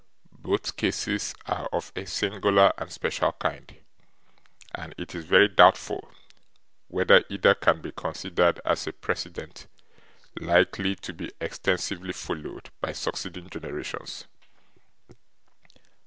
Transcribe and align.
Both 0.31 0.77
cases 0.77 1.35
are 1.45 1.67
of 1.71 1.91
a 1.95 2.07
singular 2.07 2.73
and 2.79 2.91
special 2.91 3.33
kind 3.33 3.71
and 4.73 4.95
it 4.97 5.13
is 5.13 5.25
very 5.25 5.47
doubtful 5.47 6.11
whether 6.87 7.23
either 7.29 7.53
can 7.53 7.81
be 7.81 7.91
considered 7.91 8.59
as 8.65 8.87
a 8.87 8.93
precedent 8.93 9.67
likely 10.39 10.95
to 10.95 11.13
be 11.13 11.31
extensively 11.39 12.13
followed 12.13 12.71
by 12.81 12.93
succeeding 12.93 13.47
generations. 13.47 14.25